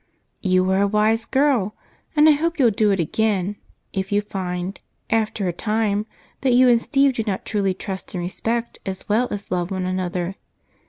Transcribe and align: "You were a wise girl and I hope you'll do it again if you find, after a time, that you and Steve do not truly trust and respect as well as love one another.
"You 0.41 0.63
were 0.63 0.81
a 0.81 0.87
wise 0.87 1.25
girl 1.25 1.75
and 2.15 2.27
I 2.27 2.31
hope 2.31 2.57
you'll 2.57 2.71
do 2.71 2.89
it 2.89 2.99
again 2.99 3.57
if 3.93 4.11
you 4.11 4.19
find, 4.19 4.81
after 5.11 5.47
a 5.47 5.53
time, 5.53 6.07
that 6.41 6.53
you 6.53 6.67
and 6.69 6.81
Steve 6.81 7.13
do 7.13 7.23
not 7.27 7.45
truly 7.45 7.75
trust 7.75 8.15
and 8.15 8.23
respect 8.23 8.79
as 8.83 9.07
well 9.07 9.27
as 9.29 9.51
love 9.51 9.69
one 9.69 9.85
another. 9.85 10.37